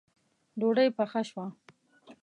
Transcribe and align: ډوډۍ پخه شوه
ډوډۍ 0.59 0.89
پخه 0.97 1.21
شوه 1.29 1.45